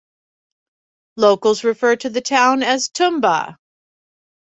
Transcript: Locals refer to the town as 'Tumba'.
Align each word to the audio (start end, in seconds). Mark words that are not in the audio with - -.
Locals 1.15 1.63
refer 1.63 1.95
to 1.97 2.09
the 2.09 2.21
town 2.21 2.63
as 2.63 2.89
'Tumba'. 2.89 3.57